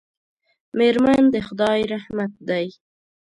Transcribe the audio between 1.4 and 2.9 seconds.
خدای رحمت دی.